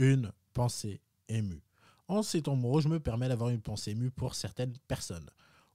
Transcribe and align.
Une 0.00 0.32
pensée 0.54 1.02
émue. 1.28 1.62
En 2.08 2.22
ces 2.22 2.40
temps 2.40 2.56
moraux, 2.56 2.80
je 2.80 2.88
me 2.88 3.00
permets 3.00 3.28
d'avoir 3.28 3.50
une 3.50 3.60
pensée 3.60 3.90
émue 3.90 4.10
pour 4.10 4.34
certaines 4.34 4.72
personnes. 4.88 5.28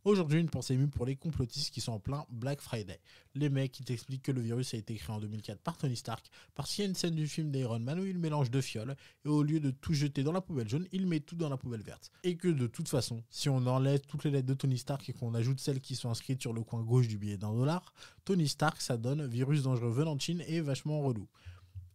Aujourd'hui, 0.04 0.40
une 0.40 0.50
pensée 0.50 0.74
émue 0.74 0.88
pour 0.88 1.06
les 1.06 1.16
complotistes 1.16 1.72
qui 1.72 1.80
sont 1.80 1.92
en 1.92 2.00
plein 2.00 2.26
Black 2.32 2.60
Friday. 2.60 3.00
Les 3.36 3.50
mecs 3.50 3.72
qui 3.72 3.84
t'expliquent 3.84 4.24
que 4.24 4.32
le 4.32 4.42
virus 4.42 4.74
a 4.74 4.78
été 4.78 4.96
créé 4.96 5.16
en 5.16 5.20
2004 5.20 5.62
par 5.62 5.78
Tony 5.78 5.96
Stark 5.96 6.26
parce 6.56 6.74
qu'il 6.74 6.84
y 6.84 6.88
a 6.88 6.90
une 6.90 6.96
scène 6.96 7.14
du 7.14 7.28
film 7.28 7.52
d'Iron 7.52 7.78
Man 7.78 8.00
où 8.00 8.06
il 8.08 8.18
mélange 8.18 8.50
deux 8.50 8.62
fioles 8.62 8.96
et 9.26 9.30
au 9.30 9.44
lieu 9.44 9.60
de 9.60 9.70
tout 9.70 9.94
jeter 9.94 10.24
dans 10.24 10.32
la 10.32 10.42
poubelle 10.42 10.70
jaune, 10.70 10.88
il 10.92 11.06
met 11.06 11.20
tout 11.20 11.36
dans 11.36 11.50
la 11.50 11.58
poubelle 11.58 11.84
verte. 11.84 12.10
Et 12.24 12.36
que 12.36 12.48
de 12.48 12.66
toute 12.66 12.90
façon, 12.90 13.24
si 13.30 13.48
on 13.48 13.68
enlève 13.68 14.02
toutes 14.08 14.24
les 14.24 14.32
lettres 14.32 14.48
de 14.48 14.56
Tony 14.56 14.80
Stark 14.80 15.08
et 15.08 15.14
qu'on 15.14 15.36
ajoute 15.36 15.60
celles 15.60 15.82
qui 15.82 15.96
sont 15.96 16.10
inscrites 16.10 16.42
sur 16.42 16.52
le 16.52 16.64
coin 16.64 16.82
gauche 16.82 17.08
du 17.08 17.20
billet 17.20 17.38
d'un 17.38 17.54
dollar, 17.54 17.94
Tony 18.24 18.48
Stark, 18.48 18.82
ça 18.82 18.98
donne 18.98 19.28
virus 19.28 19.62
dangereux 19.62 19.92
venant 19.92 20.16
de 20.16 20.22
Chine 20.22 20.44
et 20.48 20.62
vachement 20.62 21.00
relou. 21.02 21.28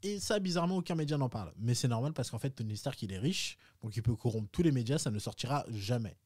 Et 0.03 0.19
ça, 0.19 0.39
bizarrement, 0.39 0.79
aucun 0.79 0.95
média 0.95 1.19
n'en 1.19 1.29
parle. 1.29 1.53
Mais 1.59 1.75
c'est 1.75 1.89
normal 1.89 2.13
parce 2.13 2.31
qu'en 2.31 2.39
fait, 2.39 2.51
Tony 2.51 2.77
Stark, 2.77 3.03
il 3.03 3.13
est 3.13 3.19
riche, 3.19 3.59
donc 3.83 3.97
il 3.97 4.03
peut 4.03 4.17
corrompre 4.17 4.49
tous 4.51 4.63
les 4.63 4.73
médias, 4.73 4.99
ça 4.99 5.11
ne 5.11 5.19
sortira 5.19 5.65
jamais. 5.71 6.17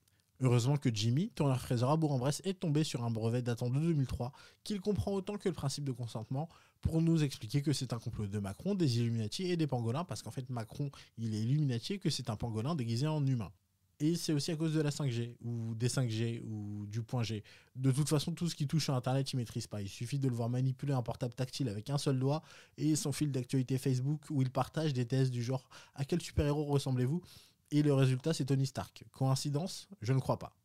Heureusement 0.41 0.77
que 0.77 0.93
Jimmy, 0.93 1.31
tourneur 1.31 1.61
fraser 1.61 1.87
à 1.89 1.97
Bourg-en-Bresse, 1.97 2.43
est 2.45 2.61
tombé 2.61 2.85
sur 2.85 3.05
un 3.05 3.11
brevet 3.11 3.43
datant 3.43 3.71
de 3.71 3.79
2003 3.79 4.33
qu'il 4.65 4.81
comprend 4.81 5.13
autant 5.13 5.39
que 5.39 5.49
le 5.49 5.55
principe 5.55 5.85
de 5.85 5.93
consentement 5.93 6.49
pour 6.81 7.01
nous 7.01 7.23
expliquer 7.23 7.63
que 7.63 7.73
c'est 7.73 7.93
un 7.93 7.99
complot 7.99 8.27
de 8.27 8.39
Macron, 8.39 8.75
des 8.75 8.99
Illuminati 8.99 9.45
et 9.45 9.57
des 9.57 9.67
pangolins, 9.67 10.05
parce 10.05 10.23
qu'en 10.23 10.31
fait 10.31 10.49
Macron, 10.51 10.91
il 11.19 11.35
est 11.35 11.41
Illuminati 11.41 11.95
et 11.95 11.99
que 11.99 12.11
c'est 12.11 12.31
un 12.31 12.37
pangolin 12.37 12.75
déguisé 12.75 13.07
en 13.07 13.25
humain. 13.25 13.53
Et 14.01 14.17
c'est 14.17 14.33
aussi 14.33 14.51
à 14.51 14.57
cause 14.57 14.75
de 14.75 14.81
la 14.81 14.91
5G, 14.91 15.37
ou 15.45 15.75
des 15.75 15.89
5G, 15.89 16.43
ou 16.43 16.85
du 16.87 17.03
point 17.03 17.23
G. 17.23 17.45
De 17.77 17.93
toute 17.93 18.09
façon, 18.09 18.33
tout 18.33 18.49
ce 18.49 18.55
qui 18.55 18.67
touche 18.67 18.89
à 18.91 18.95
Internet, 18.95 19.33
il 19.33 19.37
maîtrise 19.37 19.69
pas. 19.69 19.81
Il 19.81 19.89
suffit 19.89 20.19
de 20.19 20.29
le 20.29 20.35
voir 20.35 20.49
manipuler 20.49 20.93
un 20.93 21.03
portable 21.03 21.35
tactile 21.35 21.69
avec 21.69 21.91
un 21.91 21.99
seul 21.99 22.19
doigt 22.19 22.43
et 22.77 22.97
son 22.97 23.13
fil 23.13 23.31
d'actualité 23.31 23.79
Facebook 23.79 24.23
où 24.31 24.43
il 24.43 24.51
partage 24.51 24.93
des 24.93 25.07
thèses 25.07 25.31
du 25.31 25.43
genre 25.43 25.69
à 25.95 26.05
quel 26.05 26.21
super-héros 26.21 26.65
ressemblez-vous? 26.65 27.23
Et 27.71 27.83
le 27.83 27.95
résultat, 27.95 28.33
c'est 28.35 28.45
Tony 28.45 28.67
Stark. 28.67 29.05
Coïncidence? 29.13 29.89
Je 30.03 30.13
ne 30.13 30.19
crois 30.19 30.39
pas. 30.39 30.57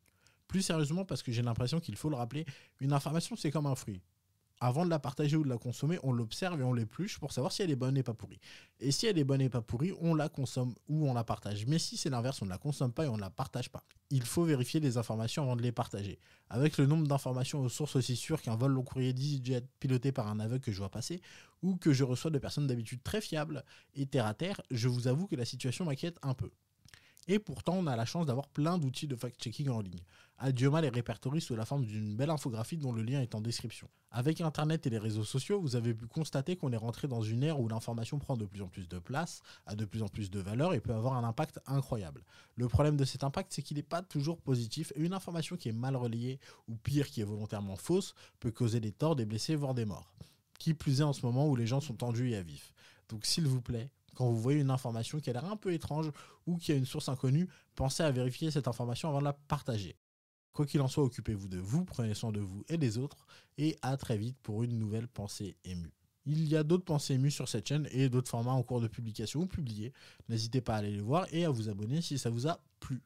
Plus 0.48 0.62
sérieusement, 0.62 1.04
parce 1.04 1.22
que 1.22 1.30
j'ai 1.30 1.42
l'impression 1.42 1.78
qu'il 1.78 1.96
faut 1.96 2.10
le 2.10 2.16
rappeler, 2.16 2.44
une 2.80 2.92
information, 2.92 3.36
c'est 3.36 3.52
comme 3.52 3.66
un 3.66 3.76
fruit. 3.76 4.00
Avant 4.62 4.84
de 4.84 4.90
la 4.90 4.98
partager 4.98 5.36
ou 5.36 5.42
de 5.42 5.48
la 5.48 5.56
consommer, 5.56 5.98
on 6.02 6.12
l'observe 6.12 6.60
et 6.60 6.64
on 6.64 6.74
l'épluche 6.74 7.18
pour 7.18 7.32
savoir 7.32 7.50
si 7.50 7.62
elle 7.62 7.70
est 7.70 7.76
bonne 7.76 7.96
et 7.96 8.02
pas 8.02 8.12
pourrie. 8.12 8.40
Et 8.78 8.92
si 8.92 9.06
elle 9.06 9.16
est 9.16 9.24
bonne 9.24 9.40
et 9.40 9.48
pas 9.48 9.62
pourrie, 9.62 9.94
on 10.02 10.14
la 10.14 10.28
consomme 10.28 10.74
ou 10.86 11.08
on 11.08 11.14
la 11.14 11.24
partage. 11.24 11.64
Mais 11.66 11.78
si 11.78 11.96
c'est 11.96 12.10
l'inverse, 12.10 12.42
on 12.42 12.44
ne 12.44 12.50
la 12.50 12.58
consomme 12.58 12.92
pas 12.92 13.06
et 13.06 13.08
on 13.08 13.16
ne 13.16 13.22
la 13.22 13.30
partage 13.30 13.70
pas. 13.70 13.82
Il 14.10 14.22
faut 14.22 14.44
vérifier 14.44 14.78
les 14.78 14.98
informations 14.98 15.44
avant 15.44 15.56
de 15.56 15.62
les 15.62 15.72
partager. 15.72 16.18
Avec 16.50 16.76
le 16.76 16.84
nombre 16.84 17.08
d'informations 17.08 17.62
aux 17.62 17.70
sources 17.70 17.96
aussi 17.96 18.16
sûres 18.16 18.42
qu'un 18.42 18.54
vol 18.54 18.72
long 18.72 18.82
courrier 18.82 19.14
d'EasyJet 19.14 19.64
piloté 19.78 20.12
par 20.12 20.28
un 20.28 20.38
aveugle 20.40 20.62
que 20.62 20.72
je 20.72 20.78
vois 20.78 20.90
passer, 20.90 21.22
ou 21.62 21.76
que 21.76 21.94
je 21.94 22.04
reçois 22.04 22.30
de 22.30 22.38
personnes 22.38 22.66
d'habitude 22.66 23.02
très 23.02 23.22
fiables 23.22 23.64
et 23.94 24.04
terre 24.04 24.26
à 24.26 24.34
terre, 24.34 24.60
je 24.70 24.88
vous 24.88 25.08
avoue 25.08 25.26
que 25.26 25.36
la 25.36 25.46
situation 25.46 25.86
m'inquiète 25.86 26.18
un 26.22 26.34
peu. 26.34 26.50
Et 27.28 27.38
pourtant, 27.38 27.74
on 27.74 27.86
a 27.86 27.96
la 27.96 28.06
chance 28.06 28.26
d'avoir 28.26 28.48
plein 28.48 28.78
d'outils 28.78 29.06
de 29.06 29.16
fact-checking 29.16 29.68
en 29.68 29.80
ligne. 29.80 30.00
Adioma 30.38 30.80
les 30.80 30.88
répertorie 30.88 31.42
sous 31.42 31.54
la 31.54 31.66
forme 31.66 31.84
d'une 31.84 32.16
belle 32.16 32.30
infographie 32.30 32.78
dont 32.78 32.92
le 32.92 33.02
lien 33.02 33.20
est 33.20 33.34
en 33.34 33.42
description. 33.42 33.88
Avec 34.10 34.40
Internet 34.40 34.86
et 34.86 34.90
les 34.90 34.98
réseaux 34.98 35.22
sociaux, 35.22 35.60
vous 35.60 35.76
avez 35.76 35.92
pu 35.92 36.06
constater 36.06 36.56
qu'on 36.56 36.72
est 36.72 36.78
rentré 36.78 37.08
dans 37.08 37.20
une 37.20 37.42
ère 37.42 37.60
où 37.60 37.68
l'information 37.68 38.18
prend 38.18 38.38
de 38.38 38.46
plus 38.46 38.62
en 38.62 38.68
plus 38.68 38.88
de 38.88 38.98
place, 38.98 39.42
a 39.66 39.76
de 39.76 39.84
plus 39.84 40.02
en 40.02 40.08
plus 40.08 40.30
de 40.30 40.40
valeur 40.40 40.72
et 40.72 40.80
peut 40.80 40.94
avoir 40.94 41.14
un 41.14 41.24
impact 41.24 41.60
incroyable. 41.66 42.24
Le 42.56 42.68
problème 42.68 42.96
de 42.96 43.04
cet 43.04 43.22
impact, 43.22 43.52
c'est 43.52 43.62
qu'il 43.62 43.76
n'est 43.76 43.82
pas 43.82 44.02
toujours 44.02 44.38
positif 44.38 44.92
et 44.96 45.00
une 45.00 45.12
information 45.12 45.56
qui 45.56 45.68
est 45.68 45.72
mal 45.72 45.94
relayée 45.94 46.40
ou 46.68 46.74
pire, 46.74 47.06
qui 47.06 47.20
est 47.20 47.24
volontairement 47.24 47.76
fausse, 47.76 48.14
peut 48.40 48.50
causer 48.50 48.80
des 48.80 48.92
torts, 48.92 49.16
des 49.16 49.26
blessés, 49.26 49.56
voire 49.56 49.74
des 49.74 49.84
morts. 49.84 50.10
Qui 50.58 50.72
plus 50.72 51.02
est 51.02 51.04
en 51.04 51.12
ce 51.12 51.24
moment 51.24 51.46
où 51.46 51.54
les 51.54 51.66
gens 51.66 51.80
sont 51.80 51.94
tendus 51.94 52.30
et 52.30 52.36
à 52.36 52.42
vif. 52.42 52.72
Donc 53.10 53.26
s'il 53.26 53.46
vous 53.46 53.60
plaît, 53.60 53.90
quand 54.20 54.28
vous 54.28 54.36
voyez 54.36 54.60
une 54.60 54.70
information 54.70 55.18
qui 55.18 55.30
a 55.30 55.32
l'air 55.32 55.46
un 55.46 55.56
peu 55.56 55.72
étrange 55.72 56.10
ou 56.46 56.58
qui 56.58 56.72
a 56.72 56.74
une 56.74 56.84
source 56.84 57.08
inconnue, 57.08 57.48
pensez 57.74 58.02
à 58.02 58.10
vérifier 58.10 58.50
cette 58.50 58.68
information 58.68 59.08
avant 59.08 59.20
de 59.20 59.24
la 59.24 59.32
partager. 59.32 59.96
Quoi 60.52 60.66
qu'il 60.66 60.82
en 60.82 60.88
soit, 60.88 61.04
occupez-vous 61.04 61.48
de 61.48 61.56
vous, 61.56 61.86
prenez 61.86 62.12
soin 62.12 62.30
de 62.30 62.40
vous 62.40 62.62
et 62.68 62.76
des 62.76 62.98
autres, 62.98 63.26
et 63.56 63.78
à 63.80 63.96
très 63.96 64.18
vite 64.18 64.36
pour 64.42 64.62
une 64.62 64.78
nouvelle 64.78 65.08
pensée 65.08 65.56
émue. 65.64 65.94
Il 66.26 66.46
y 66.46 66.54
a 66.54 66.64
d'autres 66.64 66.84
pensées 66.84 67.14
émues 67.14 67.30
sur 67.30 67.48
cette 67.48 67.66
chaîne 67.66 67.88
et 67.92 68.10
d'autres 68.10 68.28
formats 68.28 68.52
en 68.52 68.62
cours 68.62 68.82
de 68.82 68.88
publication 68.88 69.40
ou 69.40 69.46
publiés. 69.46 69.94
N'hésitez 70.28 70.60
pas 70.60 70.74
à 70.74 70.78
aller 70.80 70.90
les 70.90 71.00
voir 71.00 71.26
et 71.32 71.46
à 71.46 71.50
vous 71.50 71.70
abonner 71.70 72.02
si 72.02 72.18
ça 72.18 72.28
vous 72.28 72.46
a 72.46 72.60
plu. 72.78 73.00